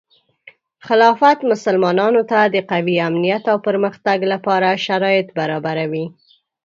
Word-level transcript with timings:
خلافت 0.87 1.39
مسلمانانو 1.51 2.21
ته 2.31 2.39
د 2.55 2.57
قوي 2.71 2.95
امنیت 3.07 3.43
او 3.51 3.57
پرمختګ 3.67 4.17
لپاره 4.33 4.81
شرایط 4.85 5.27
برابروي. 5.39 6.05